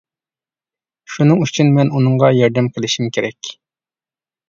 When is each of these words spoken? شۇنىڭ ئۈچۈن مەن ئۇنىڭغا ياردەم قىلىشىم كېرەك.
شۇنىڭ 1.17 1.45
ئۈچۈن 1.45 1.71
مەن 1.77 1.93
ئۇنىڭغا 1.99 2.35
ياردەم 2.41 2.73
قىلىشىم 2.75 3.15
كېرەك. 3.19 3.57